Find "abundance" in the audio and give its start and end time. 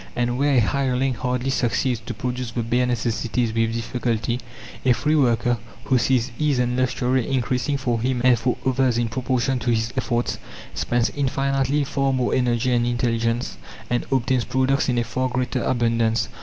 15.61-16.29